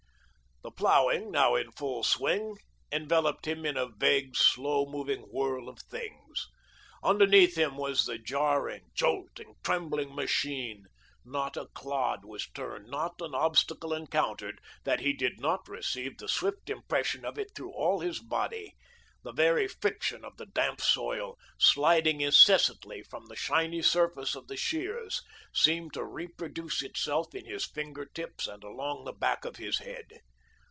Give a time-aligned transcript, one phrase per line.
[0.63, 2.55] The ploughing, now in full swing,
[2.91, 6.49] enveloped him in a vague, slow moving whirl of things.
[7.03, 10.85] Underneath him was the jarring, jolting, trembling machine;
[11.25, 16.27] not a clod was turned, not an obstacle encountered, that he did not receive the
[16.27, 18.75] swift impression of it through all his body,
[19.23, 24.57] the very friction of the damp soil, sliding incessantly from the shiny surface of the
[24.57, 29.79] shears, seemed to reproduce itself in his finger tips and along the back of his
[29.79, 30.07] head.